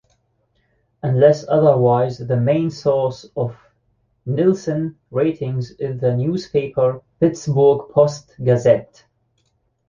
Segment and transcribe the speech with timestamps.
[1.03, 3.55] Unless otherwise, the main source of
[4.25, 9.05] Nielsen ratings is the newspaper "Pittsburgh Post-Gazette".